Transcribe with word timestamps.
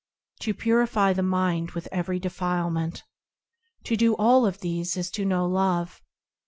To 0.39 0.55
purify 0.55 1.13
the 1.13 1.21
mind 1.21 1.77
of 1.77 1.87
every 1.91 2.17
defilement,– 2.17 3.03
To 3.83 3.95
do 3.95 4.15
all 4.15 4.49
these 4.49 4.97
is 4.97 5.11
to 5.11 5.25
know 5.25 5.45
Love. 5.45 6.01